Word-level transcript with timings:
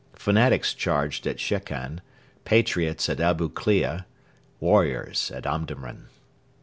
Fanatics 0.15 0.73
charged 0.73 1.27
at 1.27 1.39
Shekan; 1.39 2.01
patriots 2.43 3.07
at 3.07 3.19
Abu 3.19 3.49
Klea; 3.49 3.99
warriors 4.59 5.29
at 5.29 5.45
Omdurman. 5.45 6.07